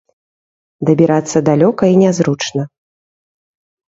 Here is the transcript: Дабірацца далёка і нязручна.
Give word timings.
Дабірацца 0.89 1.37
далёка 1.49 1.83
і 1.97 1.99
нязручна. 2.03 2.63